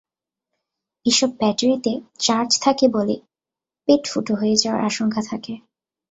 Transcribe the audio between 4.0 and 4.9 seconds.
ফুটো হয়ে যাওয়ার